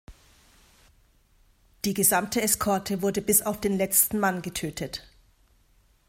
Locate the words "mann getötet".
4.17-5.03